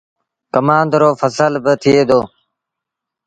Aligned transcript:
ڪمآݩد 0.53 0.91
رو 1.01 1.09
ڦسل 1.19 1.53
با 1.63 1.73
ٿئي 1.81 2.01
دو۔ 2.09 2.19